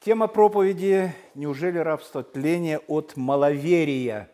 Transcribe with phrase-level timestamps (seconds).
[0.00, 4.30] Тема проповеди «Неужели рабство тления от маловерия?»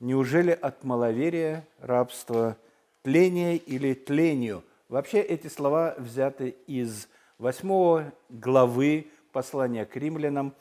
[0.00, 2.56] Неужели от маловерия рабство
[3.02, 4.64] тления или тлению?
[4.88, 7.08] Вообще эти слова взяты из
[7.38, 10.52] 8 главы послания к римлянам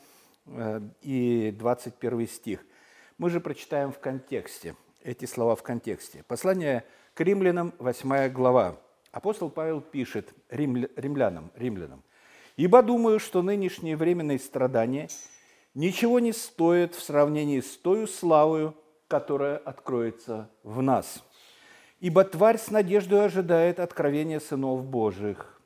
[0.45, 2.63] э, и 21 стих.
[3.17, 6.23] Мы же прочитаем в контексте, эти слова в контексте.
[6.27, 6.85] Послание
[7.15, 8.77] к римлянам, 8 глава.
[9.11, 12.03] Апостол Павел пишет римлянам, римлянам–
[12.57, 15.09] Ибо думаю, что нынешние временные страдания
[15.73, 18.75] ничего не стоят в сравнении с той славою,
[19.09, 21.23] которая откроется в нас.
[21.99, 25.59] Ибо тварь с надеждой ожидает откровения сынов Божьих,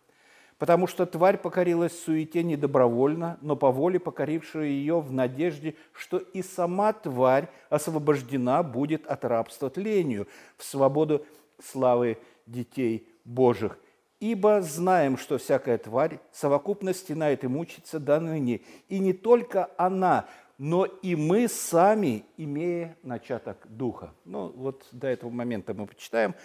[0.57, 6.17] потому что тварь покорилась суете не добровольно, но по воле покорившего ее в надежде, что
[6.17, 11.23] и сама тварь освобождена будет от рабства тлению в свободу
[11.61, 12.17] славы
[12.47, 13.77] детей Божьих–
[14.19, 18.61] Ибо знаем, что всякая тварь совокупно стенает и мучится до ныне.
[18.89, 24.13] И не только она, но и мы сами, имея начаток Духа.
[24.25, 26.35] Ну, вот до этого момента мы почитаем,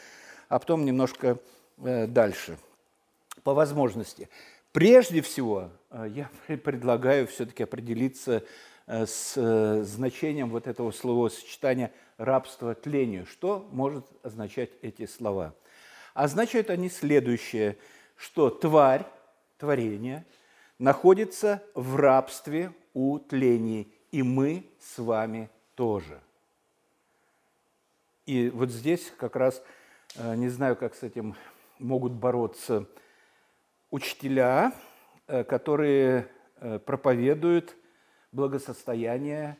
[0.48, 1.38] а потом немножко
[1.78, 2.58] э, дальше.
[3.42, 4.28] По возможности.
[4.70, 8.44] Прежде всего, э, я предлагаю все-таки определиться
[8.86, 13.26] э, с значением вот этого словосочетания «рабство тлению».
[13.26, 15.54] Что может означать эти слова–
[16.14, 17.76] Означают они следующее,
[18.16, 19.04] что тварь,
[19.58, 20.24] творение,
[20.78, 26.20] находится в рабстве у тлений, и мы с вами тоже.
[28.26, 29.62] И вот здесь как раз,
[30.16, 31.34] э, не знаю, как с этим
[31.80, 32.86] могут бороться
[33.90, 34.72] учителя,
[35.26, 36.28] э, которые
[36.60, 37.76] э, проповедуют
[38.32, 39.58] благосостояние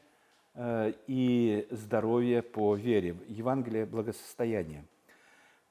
[1.09, 4.85] и здоровье по вере, Евангелие благосостояния.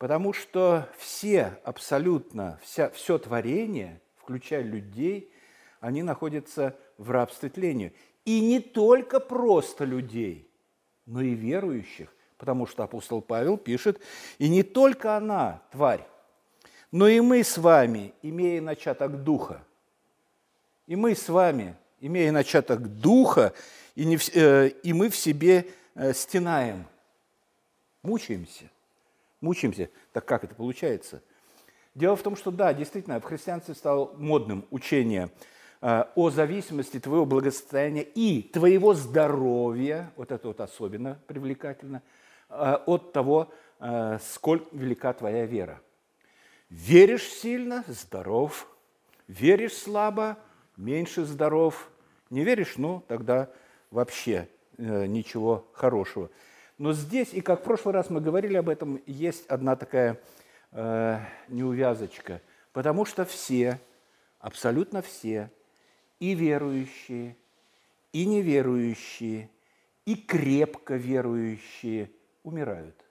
[0.03, 5.31] Потому что все, абсолютно, вся, все творение, включая людей,
[5.79, 7.93] они находятся в рабстве тлению.
[8.25, 10.51] И не только просто людей,
[11.05, 14.01] но и верующих, потому что апостол Павел пишет,
[14.39, 16.05] и не только она, тварь,
[16.91, 19.63] но и мы с вами, имея начаток духа.
[20.85, 23.53] И мы с вами, имея начаток духа,
[23.95, 25.65] и, не, э, и мы в себе
[25.95, 26.87] э, стенаем,
[28.01, 28.69] мучаемся
[29.43, 29.89] мучаемся.
[30.11, 31.21] Так как это получается?
[31.93, 35.29] Дело в том, что да, действительно, в христианстве стало модным учение
[35.81, 42.01] э, о зависимости твоего благосостояния и твоего здоровья, вот это вот особенно привлекательно,
[42.49, 45.81] э, от того, э, сколько велика твоя вера.
[46.69, 48.67] Веришь сильно– здоров.
[49.27, 50.39] Веришь слабо–
[50.77, 51.91] меньше здоров.
[52.31, 53.49] Не веришь– ну, тогда
[53.91, 54.49] вообще
[54.79, 56.31] ничего хорошего.
[56.83, 60.19] Но здесь, и как в прошлый раз мы говорили об этом, есть одна такая
[60.73, 62.41] э, неувязочка.
[62.73, 63.79] Потому что все,
[64.37, 65.49] абсолютно все,
[66.19, 67.37] и верующие,
[68.11, 69.49] и неверующие,
[70.03, 72.11] и крепко верующие
[72.43, 73.01] умирают.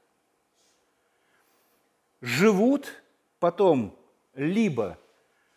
[2.21, 3.03] Живут,
[3.39, 3.99] потом
[4.35, 4.99] либо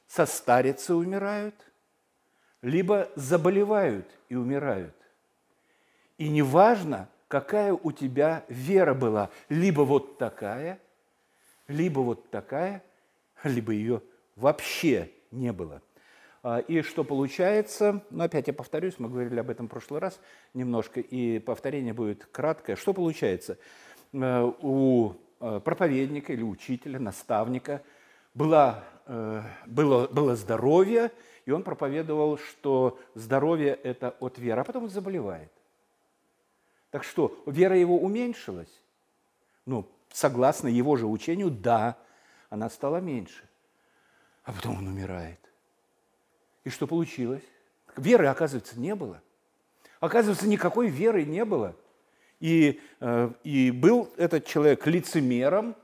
[0.08, 1.70] состарятся, умирают,
[2.62, 4.96] либо заболевают и умирают.
[6.18, 9.30] И неважно, какая у тебя вера была.
[9.50, 10.80] Либо вот такая,
[11.68, 12.84] либо вот такая,
[13.44, 14.02] либо ее
[14.36, 15.82] вообще не было.
[16.44, 20.20] А, и что получается, ну опять я повторюсь, мы говорили об этом в прошлый раз
[20.54, 22.76] немножко, и повторение будет краткое.
[22.76, 23.58] Что получается?
[24.14, 27.82] Э, у э, проповедника или учителя, наставника
[28.36, 31.12] было, э, было, было здоровье,
[31.46, 35.52] и он проповедовал, что здоровье– это от веры, а потом он заболевает.
[36.96, 38.82] Так что, вера его уменьшилась?
[39.66, 41.98] Ну, согласно его же учению, да,
[42.50, 43.44] она стала меньше.
[44.46, 45.42] А потом он умирает.
[46.64, 47.44] И что получилось?
[47.98, 49.22] Веры, оказывается, не было.
[50.00, 51.76] Оказывается, никакой веры не было.
[52.40, 55.76] И, э, и был этот человек лицемером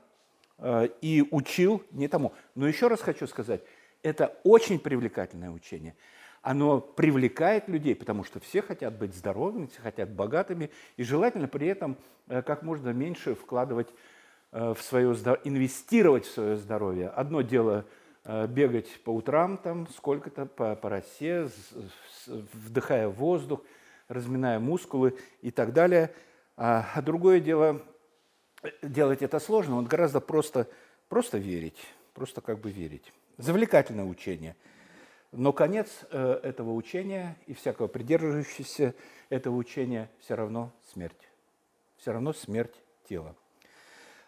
[0.56, 2.32] э, и учил не тому.
[2.54, 3.60] Но еще раз хочу сказать,
[4.02, 5.94] это очень привлекательное учение–
[6.42, 11.68] оно привлекает людей, потому что все хотят быть здоровыми, все хотят богатыми, и желательно при
[11.68, 11.96] этом
[12.28, 13.88] э, как можно меньше вкладывать
[14.50, 15.12] э, в свое
[15.44, 17.08] инвестировать в свое здоровье.
[17.10, 17.86] Одно дело
[18.24, 21.48] э, бегать по утрам там сколько-то по, по росе,
[22.26, 23.62] вдыхая воздух,
[24.08, 26.12] разминая мускулы и так далее.
[26.56, 27.80] А, а другое дело
[28.82, 30.68] делать это сложно, он гораздо просто,
[31.08, 31.78] просто верить,
[32.14, 33.12] просто как бы верить.
[33.38, 34.56] Завлекательное учение–
[35.32, 38.94] но конец э, этого учения и всякого придерживающегося
[39.30, 41.28] этого учения все равно смерть.
[41.96, 42.74] Все равно смерть
[43.08, 43.34] тела.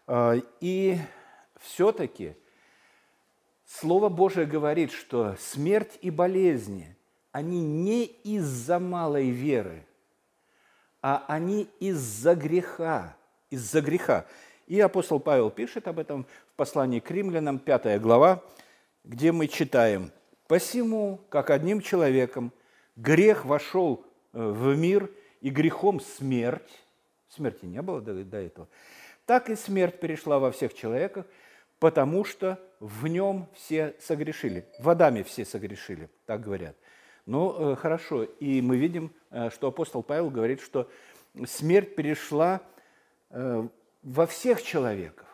[0.06, 0.98] А, и
[1.60, 2.36] все-таки
[3.66, 6.96] Слово Божие говорит, что смерть и болезни
[7.32, 9.84] они не из-за малой веры,
[11.02, 13.16] а они из-за греха,
[13.50, 14.26] из-за греха.
[14.68, 18.42] И апостол Павел пишет об этом в послании к римлянам, 5 глава,
[19.02, 20.12] где мы читаем,
[20.54, 22.52] «Посему, как одним человеком,
[22.94, 25.10] грех вошел э, в мир,
[25.40, 26.70] и грехом смерть,
[27.28, 28.68] смерти не было до, до этого,
[29.26, 31.26] так и смерть перешла во всех человеках,
[31.80, 34.64] потому что в нем все согрешили.
[34.78, 36.76] В Адаме все согрешили, так говорят.
[37.26, 40.88] Ну, э, хорошо, и мы видим, э, что апостол Павел говорит, что
[41.46, 42.60] смерть перешла
[43.28, 45.26] во всех человеков.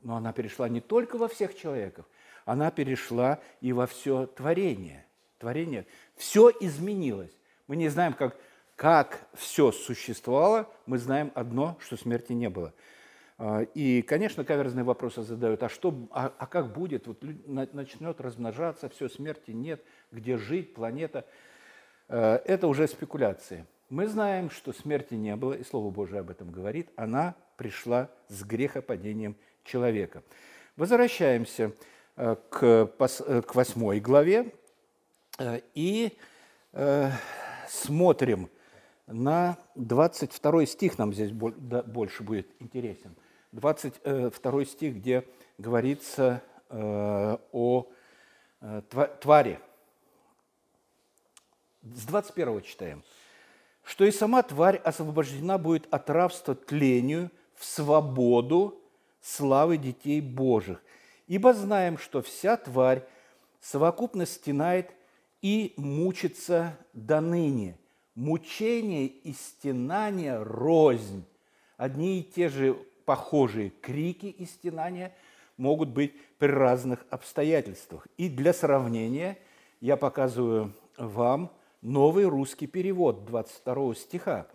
[0.00, 2.06] Но она перешла не только во всех человеков,
[2.44, 5.04] она перешла и во все творение.
[5.38, 5.86] Творение.
[6.16, 7.32] Все изменилось.
[7.66, 8.36] Мы не знаем, как,
[8.76, 12.72] как все существовало, мы знаем одно, что смерти не было–
[13.44, 17.08] а, и, конечно, каверзные вопросы задают, а, что, а, а как будет?
[17.08, 21.26] Вот начнет размножаться, все, смерти нет, где жить, планета.
[22.08, 23.66] А, это уже спекуляции.
[23.88, 28.44] Мы знаем, что смерти не было, и Слово Божие об этом говорит, она пришла с
[28.44, 29.34] грехопадением
[29.64, 30.22] человека.
[30.76, 31.72] Возвращаемся
[32.16, 34.52] к, к восьмой главе
[35.74, 36.16] и
[37.68, 38.50] смотрим
[39.06, 43.16] на 22 стих, нам здесь больше будет интересен.
[43.52, 45.26] 22 стих, где
[45.58, 47.86] говорится э, о
[48.60, 48.82] э,
[49.20, 49.58] твари.
[51.82, 53.04] С 21 читаем.
[53.84, 58.80] «Что и сама тварь освобождена будет от рабства тлению в свободу
[59.20, 60.82] славы детей Божьих.
[61.26, 63.04] Ибо знаем, что вся тварь
[63.60, 64.92] совокупно стенает
[65.40, 67.78] и мучится до ныне.
[68.14, 71.24] Мучение и стенание– рознь.
[71.76, 72.74] Одни и те же
[73.04, 75.14] похожие крики и стенания
[75.56, 78.06] могут быть при разных обстоятельствах.
[78.16, 79.38] И для сравнения
[79.80, 84.46] я показываю вам новый русский перевод 22 стиха.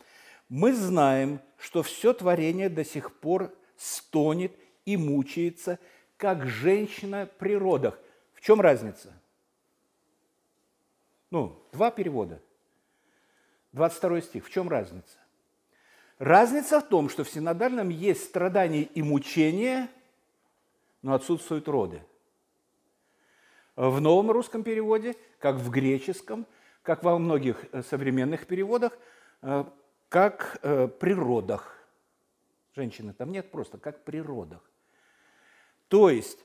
[0.50, 4.54] «Мы знаем, что все творение до сих пор стонет
[4.86, 5.80] и мучается,
[6.18, 7.98] как женщина при родах».
[8.34, 9.14] В чем разница?
[11.32, 12.42] Ну, два перевода.
[13.74, 14.46] 22 стих.
[14.46, 15.18] В чем разница?
[16.20, 19.90] Разница в том, что в синодальном есть страдания и мучения,
[21.02, 22.02] но отсутствуют роды.
[23.76, 26.48] В новом русском переводе, как в греческом,
[26.82, 28.98] как во многих э, современных переводах,
[29.42, 29.66] э,
[30.10, 31.78] как э, при родах.
[32.76, 34.62] Женщины там нет, просто как при родах.
[35.88, 36.40] То есть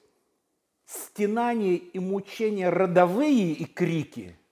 [0.84, 4.36] стенания и мучения родовые и крики–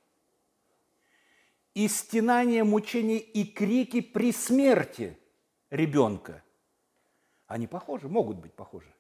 [1.75, 5.19] и стенания, мучения и крики при смерти
[5.71, 6.43] ребенка.
[7.47, 8.93] Они похожи, могут быть похожи.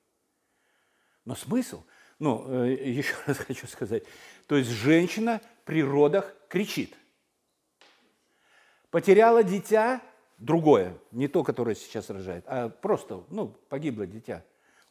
[1.25, 1.85] Но смысл,
[2.19, 4.05] ну, э, еще раз хочу сказать,
[4.47, 6.97] то есть женщина при родах кричит.
[8.91, 10.03] Потеряла дитя,
[10.39, 14.45] другое, не то, которое сейчас рожает, а просто, ну, погибло дитя,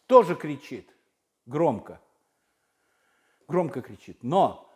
[0.09, 0.91] тоже кричит
[1.45, 2.01] громко.
[3.47, 4.23] Громко кричит.
[4.23, 4.75] Но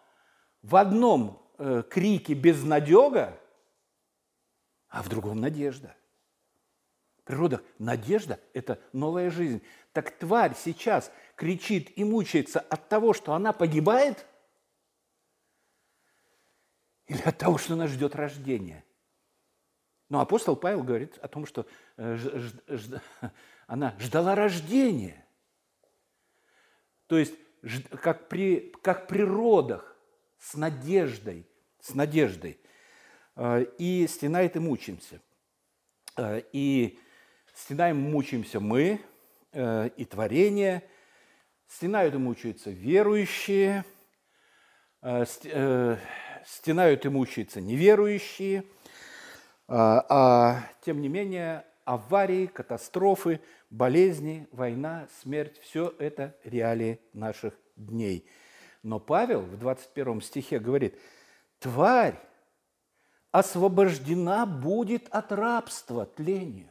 [0.62, 3.41] в одном э, крики безнадега,
[4.89, 5.97] а в другом надежда.
[7.24, 9.63] Природа, надежда– это новая жизнь.
[9.91, 14.27] Так тварь сейчас кричит и мучается от того, что она погибает?
[17.07, 18.85] Или от того, что она ждет рождения?
[20.09, 21.66] Но апостол Павел говорит о том, что
[21.97, 22.18] э,
[23.73, 25.25] она ждала рождения.
[27.07, 27.33] То есть,
[28.03, 29.97] как при, как при родах,
[30.37, 31.47] с надеждой,
[31.80, 32.59] с надеждой.
[33.35, 35.21] А, и стенает и мучимся.
[36.15, 36.99] А, и
[37.56, 39.01] стенаем мучимся мы,
[39.53, 40.87] а, и творение,
[41.68, 43.85] стенают и мучаются верующие,
[45.01, 45.97] э,
[46.45, 48.65] стенают и мучаются неверующие,
[49.68, 58.28] а тем не менее аварии, катастрофы, болезни, война, смерть– все это реалии наших дней–
[58.83, 60.99] но Павел в 21 стихе говорит,
[61.59, 62.19] тварь
[63.31, 66.69] освобождена будет от рабства тлению.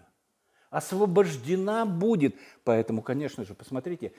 [0.68, 2.36] Освобождена будет.
[2.64, 4.12] Поэтому, конечно же, посмотрите,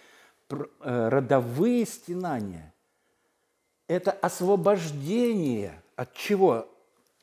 [0.50, 2.74] э, родовые стенания–
[3.88, 6.68] это освобождение от чего?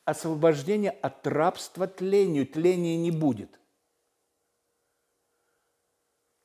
[0.05, 2.47] Освобождение от рабства тлению.
[2.47, 3.59] Тления не будет.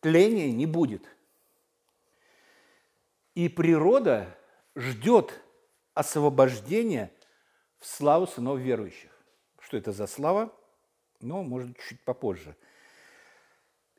[0.00, 1.04] Тления не будет–
[3.36, 4.34] и природа
[4.74, 5.38] ждет
[5.92, 7.12] освобождения
[7.78, 9.10] в славу сынов верующих.
[9.60, 10.58] Что это за слава?
[11.20, 12.56] Ну, может, чуть попозже.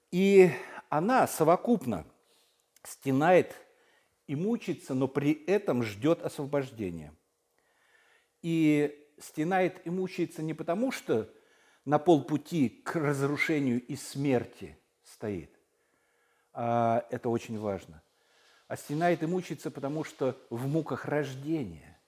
[0.09, 0.49] И
[0.89, 2.07] она совокупно
[2.81, 3.55] стенает
[4.25, 7.13] и мучится, но при этом ждет освобождения.
[8.41, 11.31] и стенает и мучается не потому, что
[11.85, 15.56] на полпути к разрушению и смерти стоит,
[16.59, 18.01] а это очень важно,
[18.67, 21.99] а стенает и мучается, потому что в муках рождения,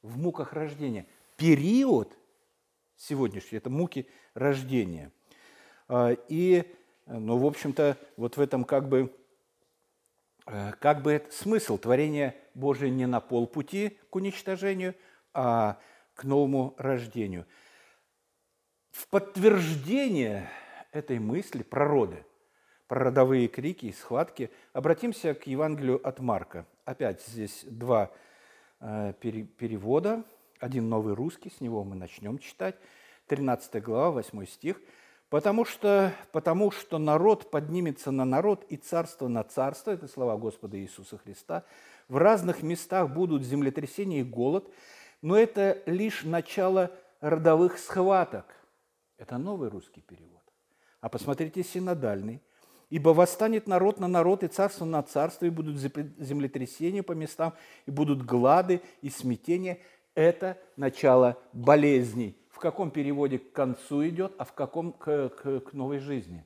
[0.00, 1.04] в муках рождения,
[1.36, 2.16] период
[2.96, 5.12] сегодняшний– это муки рождения.
[5.86, 6.64] А, и,
[7.04, 9.14] ну, в общем-то, вот в этом как бы,
[10.46, 14.94] э, как бы смысл творения Божия не на полпути к уничтожению,
[15.34, 15.78] а
[16.14, 17.46] к новому рождению.
[18.92, 20.48] В подтверждение
[20.90, 22.24] этой мысли про роды,
[22.92, 26.66] про родовые крики и схватки обратимся к Евангелию от Марка.
[26.84, 28.10] Опять здесь два
[28.80, 30.24] э, перевода.
[30.58, 32.74] Один новый русский, с него мы начнем читать.
[33.28, 34.78] 13 глава, 8 стих.
[35.30, 40.78] «Потому что, потому что народ поднимется на народ и царство на царство»– это слова Господа
[40.78, 41.64] Иисуса Христа.
[42.08, 44.70] «В разных местах будут землетрясения и голод,
[45.22, 46.90] но это лишь начало
[47.22, 48.44] родовых схваток».
[49.16, 50.42] Это новый русский перевод.
[51.00, 52.42] А посмотрите синодальный.
[52.92, 57.54] «Ибо восстанет народ на народ и царство на царство, и будут землетрясения по местам,
[57.86, 59.78] и будут глады и смятения».
[60.14, 62.36] Это начало болезней.
[62.50, 66.44] В каком переводе к концу идет, а в каком к, к, к новой жизни,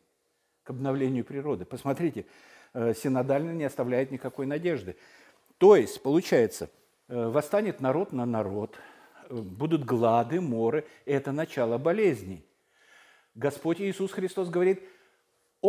[0.63, 1.65] к обновлению природы.
[1.65, 2.27] Посмотрите,
[2.75, 4.95] э, синодально не оставляет никакой надежды.
[5.59, 6.71] То есть, получается,
[7.09, 8.77] э, восстанет народ на народ,
[9.29, 10.87] э, будут глады, моры.
[11.07, 12.47] Это начало болезней.
[13.35, 14.81] Господь Иисус Христос говорит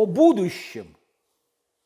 [0.02, 0.96] о будущем.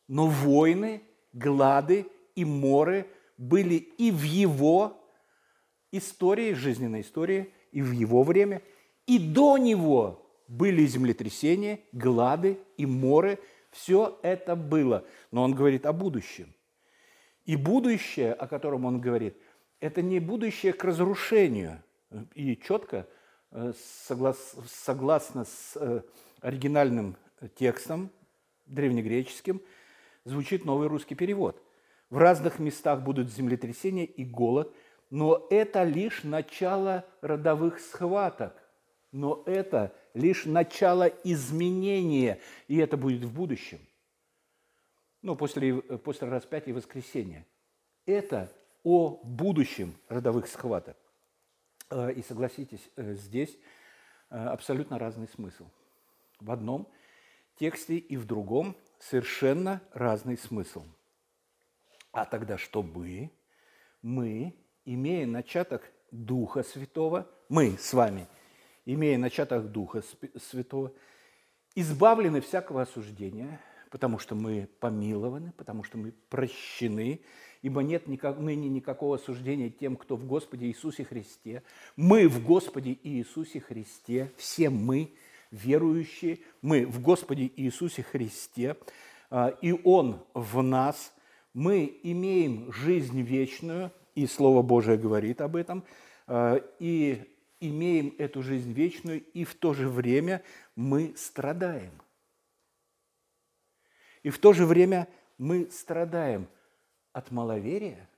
[0.09, 1.03] Но войны,
[1.33, 3.07] глады и моры
[3.39, 5.01] были и в Его
[5.91, 8.63] истории, жизненной истории, и в Его время,
[9.07, 13.39] и до Него были землетрясения, глады и моры.
[13.71, 15.05] Все это было.
[15.31, 16.55] Но Он говорит о будущем.
[17.45, 19.37] И будущее, о котором Он говорит,
[19.81, 21.83] это не будущее к разрушению.
[22.35, 23.09] И четко–
[23.55, 23.73] Э,
[24.67, 26.01] согласно с э,
[26.41, 27.17] оригинальным
[27.55, 28.11] текстом
[28.67, 29.61] древнегреческим,
[30.25, 31.63] звучит новый русский перевод.
[32.11, 34.75] В разных местах будут землетрясения и голод,
[35.11, 38.55] но это лишь начало родовых схваток,
[39.13, 43.79] но это лишь начало изменения, и это будет в будущем.
[45.23, 47.47] Ну, после, после распятия и воскресения.
[48.07, 50.97] Это о будущем родовых схваток.
[51.91, 53.57] Э, и согласитесь, э, здесь
[54.31, 55.67] э, абсолютно разный смысл.
[56.41, 56.89] В одном
[57.57, 60.85] тексте и в другом совершенно разный смысл.
[62.13, 63.31] А тогда чтобы
[64.03, 64.55] мы,
[64.85, 68.29] имея начаток Духа Святого, мы с вами,
[68.85, 70.03] имея начаток Духа
[70.37, 70.93] Святого,
[71.75, 77.21] избавлены всякого осуждения, потому что мы помилованы, потому что мы прощены,
[77.63, 81.63] ибо нет никак, ныне никакого осуждения тем, кто в Господе Иисусе Христе.
[81.97, 85.15] Мы в Господе Иисусе Христе, все мы,
[85.53, 88.77] верующие, мы в Господе Иисусе Христе,
[89.31, 91.15] а, и Он в нас,
[91.55, 95.85] мы имеем жизнь вечную, и Слово Божие говорит об этом,
[96.27, 97.23] а, и
[97.61, 100.43] имеем эту жизнь вечную, и в то же время
[100.75, 101.93] мы страдаем.
[104.25, 105.07] И в то же время
[105.39, 106.49] мы страдаем–
[107.13, 108.09] от маловерия?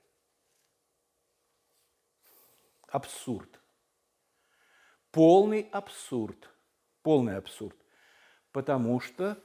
[2.87, 3.61] Абсурд.
[5.11, 6.49] Полный абсурд.
[7.05, 7.77] Полный абсурд.
[8.51, 9.37] Потому что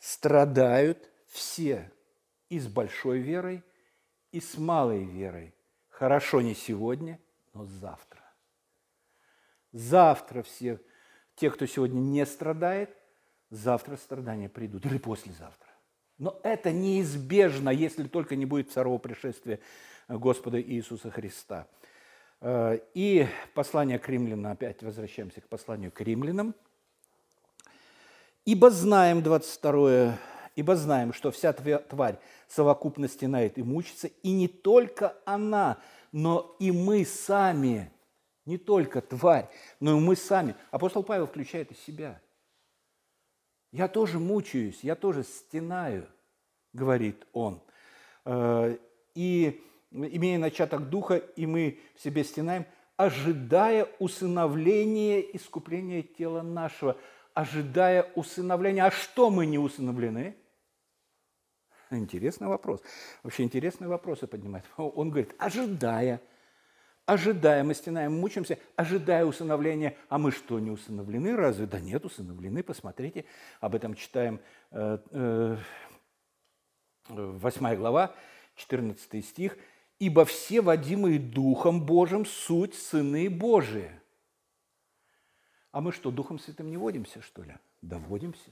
[0.00, 1.92] страдают все
[2.48, 3.62] и с большой верой,
[4.32, 5.54] и с малой верой.
[5.88, 7.20] Хорошо не сегодня,
[7.54, 8.24] но завтра.
[9.70, 10.80] Завтра все,
[11.36, 12.90] те, кто сегодня не страдает,
[13.50, 15.70] завтра страдания придут, или послезавтра.
[16.18, 19.60] Но это неизбежно, если только не будет второго пришествия
[20.08, 21.68] Господа Иисуса Христа.
[22.40, 26.52] Э, и послание к римлянам, опять возвращаемся к посланию к римлянам.
[28.46, 30.18] «Ибо знаем, 22
[30.54, 35.76] Ибо знаем, что вся тварь совокупно стенает и мучится, и не только она,
[36.12, 37.92] но и мы сами,
[38.46, 39.50] не только тварь,
[39.80, 40.54] но и мы сами.
[40.70, 42.22] Апостол Павел включает и себя–
[43.76, 46.08] я тоже мучаюсь, я тоже стенаю,
[46.72, 47.60] говорит он.
[48.24, 48.78] Э,
[49.14, 52.64] и имея начаток духа, и мы в себе стенаем,
[52.96, 56.96] ожидая усыновления искупления тела нашего,
[57.36, 58.86] ожидая усыновления.
[58.86, 60.34] А что мы не усыновлены?
[61.90, 62.82] Интересный вопрос.
[63.22, 64.64] Вообще интересные вопросы поднимает.
[64.76, 66.20] Он говорит, ожидая
[67.06, 69.96] ожидая, мы стенаем, мучимся, ожидая усыновления.
[70.08, 71.36] А мы что, не усыновлены?
[71.36, 71.66] Разве?
[71.66, 73.24] Да нет, усыновлены, посмотрите.
[73.60, 74.40] Об этом читаем
[74.72, 75.56] э, э,
[77.08, 78.14] 8 глава,
[78.56, 79.56] 14 стих.
[79.98, 83.90] ибо все водимые Духом Божьим суть сыны Божии.
[85.76, 87.54] А мы что, Духом Святым не водимся, что ли?
[87.82, 88.48] Да водимся.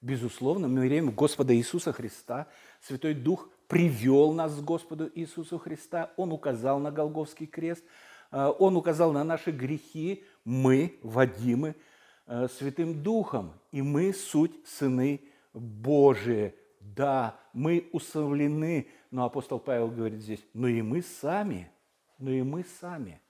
[0.00, 2.48] Безусловно, мы верим в Господа Иисуса Христа.
[2.80, 6.14] Святой Дух привел нас к Господу Иисусу Христа.
[6.16, 7.84] Он указал на Голговский крест.
[8.32, 10.24] Э, Он указал на наши грехи.
[10.46, 11.76] Мы водимы
[12.24, 13.52] э, Святым Духом.
[13.70, 15.20] И мы суть сыны
[15.52, 16.54] Божии.
[16.80, 18.88] Да, мы усовлены.
[19.10, 21.70] Но апостол Павел говорит здесь, но и мы сами,
[22.16, 23.20] но и мы сами.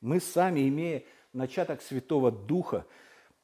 [0.00, 2.84] Мы сами, имея начаток Святого Духа,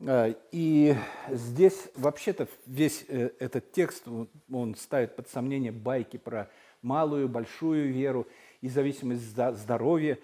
[0.01, 0.95] а, и
[1.31, 4.05] здесь вообще-то весь э, этот текст,
[4.53, 6.51] он ставит под сомнение байки про
[6.83, 8.27] малую, большую веру
[8.61, 10.19] и зависимость здоровья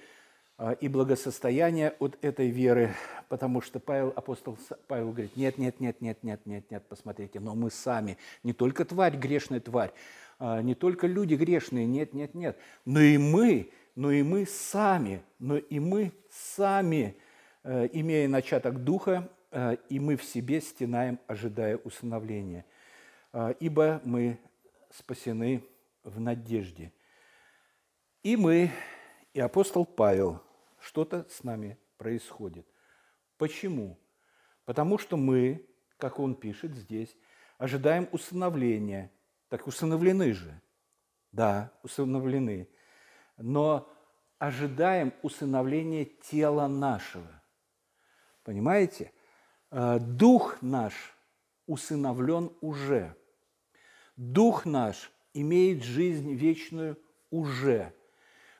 [0.58, 2.94] а, и благосостояния от этой веры,
[3.28, 7.54] потому что Павел, апостол Павел говорит, нет, нет, нет, нет, нет, нет, нет, посмотрите, но
[7.54, 9.92] мы сами, не только тварь, грешная тварь,
[10.38, 15.22] а, не только люди грешные, нет, нет, нет, но и мы, но и мы сами,
[15.38, 17.16] но и мы сами,
[17.64, 22.64] имея начаток Духа, Э, и мы в себе стенаем, ожидая усыновления,
[23.32, 24.40] э, ибо мы
[24.90, 25.62] спасены
[26.02, 26.90] в надежде.
[28.22, 28.70] И мы,
[29.34, 30.42] и апостол Павел,
[30.80, 32.66] что-то с нами происходит.
[33.36, 33.98] Почему?
[34.64, 35.66] Потому что мы,
[35.98, 37.14] как он пишет здесь,
[37.58, 39.12] ожидаем усыновления.
[39.48, 40.60] Так усыновлены же.
[41.30, 42.68] Да, усыновлены.
[43.36, 43.88] Но
[44.38, 47.41] ожидаем усыновления тела нашего.
[48.44, 49.12] Понимаете?
[49.70, 50.94] Э, дух наш
[51.66, 53.14] усыновлен уже.
[54.16, 56.98] Дух наш имеет жизнь вечную
[57.30, 57.92] уже.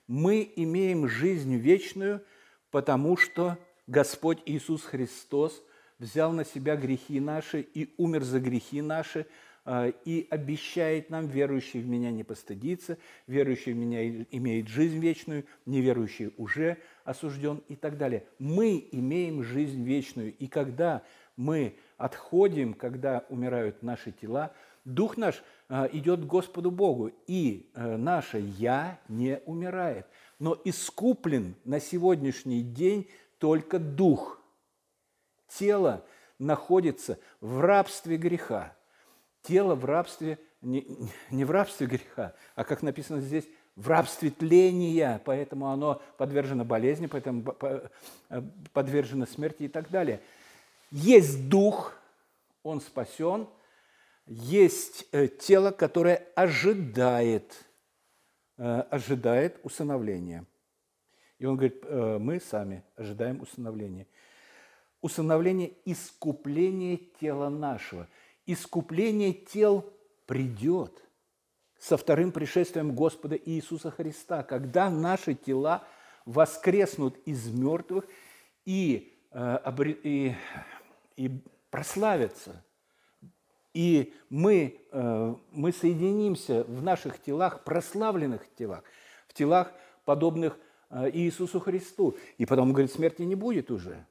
[0.07, 2.25] Мы имеем жизнь вечную,
[2.71, 5.62] потому что Господь Иисус Христос
[5.99, 9.27] взял на себя грехи наши и умер за грехи наши,
[9.65, 15.45] э, и обещает нам, верующий в Меня не постыдится, верующий в Меня имеет жизнь вечную,
[15.67, 18.25] неверующий уже осужден и так далее.
[18.39, 21.03] Мы имеем жизнь вечную, и когда
[21.37, 24.53] мы отходим, когда умирают наши тела,
[24.85, 30.07] Дух наш а, идет к Господу Богу, и э, наше «я» не умирает.
[30.41, 34.43] Но искуплен на сегодняшний день только Дух.
[35.47, 36.05] Тело
[36.41, 38.77] находится в рабстве греха.
[39.43, 40.85] Тело в рабстве, не,
[41.31, 47.07] не в рабстве греха, а, как написано здесь, в рабстве тления, поэтому оно подвержено болезни,
[47.07, 50.21] поэтому э, подвержено смерти и так далее.
[50.91, 51.95] Есть дух,
[52.63, 53.47] он спасен,
[54.27, 57.65] есть э, тело, которое ожидает,
[58.59, 60.45] э, ожидает усыновления.
[61.39, 64.07] И он говорит, мы сами ожидаем усыновления.
[65.01, 68.07] Усыновление– искупление тела нашего.
[68.47, 69.93] Искупление тел
[70.27, 71.03] придет–
[71.83, 75.83] со вторым пришествием Господа Иисуса Христа, когда наши тела
[76.25, 78.05] воскреснут из мертвых
[78.64, 79.59] и, э,
[80.05, 80.37] и,
[81.16, 82.64] и прославятся.
[83.75, 88.85] И мы, э, мы соединимся в наших телах, прославленных телах,
[89.27, 89.73] в телах,
[90.05, 90.57] подобных
[90.88, 92.16] э, Иисусу Христу.
[92.38, 94.07] И потом, говорит, смерти не будет уже.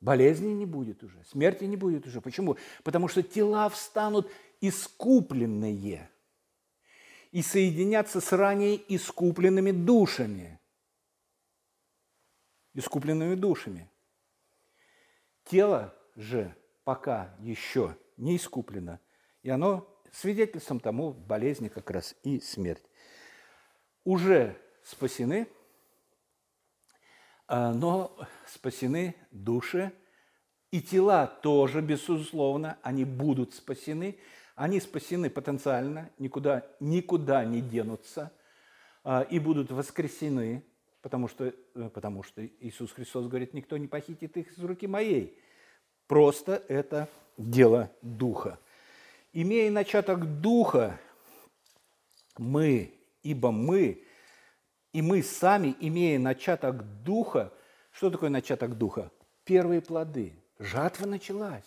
[0.00, 2.20] Болезни не будет уже, смерти не будет уже.
[2.20, 2.56] Почему?
[2.84, 4.30] Потому что тела встанут
[4.60, 6.08] искупленные–
[7.30, 10.60] и соединяться с ранее искупленными душами.
[12.74, 13.90] Искупленными душами.
[15.44, 19.00] Тело же пока еще не искуплено,
[19.42, 22.84] и оно свидетельством тому болезни как раз и смерть.
[24.04, 25.48] Уже спасены,
[27.46, 28.16] а, но
[28.46, 29.92] спасены души,
[30.70, 34.18] и тела тоже, безусловно, они будут спасены–
[34.60, 38.30] они спасены потенциально, никуда, никуда не денутся
[39.02, 40.62] а, и будут воскресены,
[41.00, 45.34] потому что, э, потому что Иисус Христос говорит, никто не похитит их из руки моей.
[46.06, 48.58] Просто это дело Духа.
[49.32, 51.00] Имея начаток Духа,
[52.36, 52.92] мы,
[53.22, 54.04] ибо мы,
[54.92, 57.50] и мы сами, имея начаток Духа,
[57.92, 59.10] что такое начаток Духа?
[59.44, 60.34] Первые плоды.
[60.58, 61.64] Жатва началась.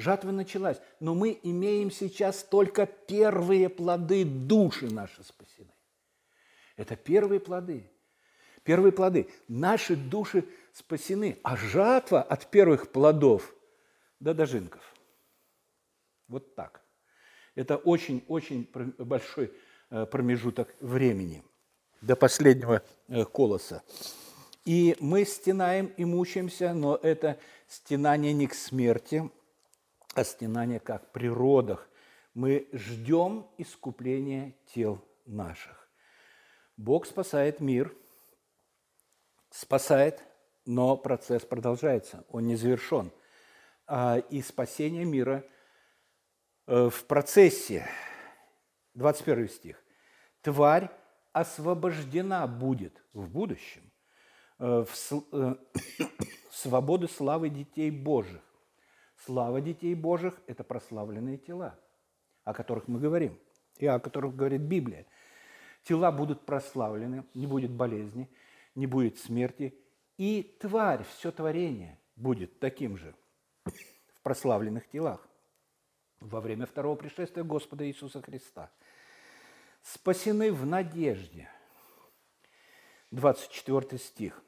[0.00, 5.72] Жатва началась, но мы имеем сейчас только первые плоды души наши спасены.
[6.76, 7.84] Это первые плоды.
[8.64, 9.28] Первые плоды.
[9.46, 13.54] Наши души спасены, а жатва от первых плодов
[14.20, 14.82] до дожинков.
[16.28, 16.82] Вот так.
[17.54, 19.52] Это очень-очень большой
[19.90, 21.44] э, промежуток времени
[22.00, 23.82] до последнего э, колоса.
[24.64, 29.30] И мы стенаем и мучаемся, но это стенание не к смерти,
[30.24, 31.88] стенание как при родах.
[32.34, 35.88] Мы ждем искупления тел наших.
[36.76, 37.94] Бог спасает мир,
[39.50, 40.22] спасает,
[40.64, 43.10] но процесс продолжается, он не завершен.
[43.86, 45.44] А, и спасение мира
[46.66, 47.86] э, в процессе,
[48.94, 49.82] 21 стих,
[50.42, 50.90] тварь
[51.32, 53.90] освобождена будет в будущем
[54.58, 55.54] э, в э,
[56.50, 58.42] свободу славы детей Божьих.
[59.26, 61.78] Слава детей Божьих– это прославленные тела,
[62.44, 63.38] о которых мы говорим,
[63.76, 65.06] и о которых говорит Библия.
[65.84, 68.30] Тела будут прославлены, не будет болезни,
[68.74, 69.74] не будет смерти,
[70.16, 73.14] и тварь, все творение будет таким же
[73.64, 75.26] в прославленных телах
[76.20, 78.70] во время второго пришествия Господа Иисуса Христа.
[79.82, 81.50] Спасены в надежде.
[83.10, 84.42] 24 стих.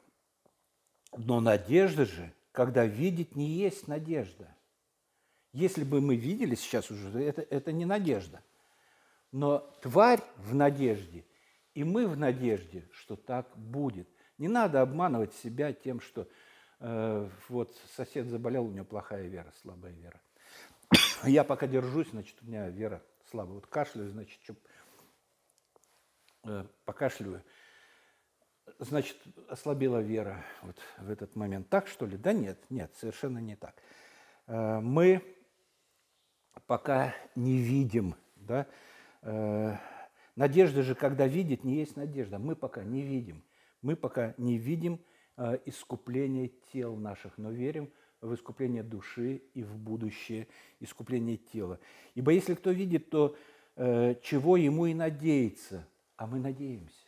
[1.15, 4.57] Но надежда же, когда видеть не есть надежда–
[5.53, 8.43] если бы мы видели сейчас уже, это, это не надежда.
[9.33, 11.25] Но тварь в надежде,
[11.75, 14.09] и мы в надежде, что так будет.
[14.39, 16.29] Не надо обманывать себя тем, что
[16.81, 20.21] э, вот сосед заболел, у него плохая вера, слабая вера.
[21.25, 23.55] Я пока держусь, значит, у меня вера слабая.
[23.55, 24.55] Вот кашляю, значит, что,
[26.45, 27.43] э, покашливаю,
[28.79, 29.17] значит,
[29.49, 31.69] ослабела вера вот в этот момент.
[31.69, 32.17] Так, что ли?
[32.17, 33.75] Да нет, нет, совершенно не так.
[34.47, 35.32] Э, мы
[36.73, 38.15] пока не видим.
[38.35, 38.67] Да?
[39.21, 39.77] Э,
[40.37, 42.39] надежда же, когда видит, не есть надежда.
[42.39, 43.45] Мы пока не видим.
[43.83, 44.99] Мы пока не видим
[45.37, 50.49] э, искупления тел наших, но верим в искупление души и в будущее
[50.81, 51.79] искупление тела.
[52.15, 53.37] Ибо если кто видит, то
[53.77, 57.07] э, чего ему и надеяться, а мы надеемся.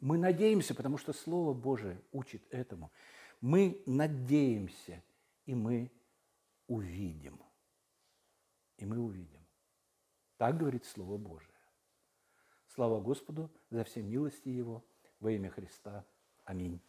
[0.00, 2.90] Мы надеемся, потому что Слово Божие учит этому.
[3.40, 5.04] Мы надеемся,
[5.44, 5.92] и мы
[6.66, 7.45] увидим
[8.78, 9.46] и мы увидим.
[10.36, 11.54] Так говорит Слово Божие.
[12.68, 14.84] Слава Господу за все милости Его
[15.20, 16.04] во имя Христа.
[16.44, 16.82] Аминь.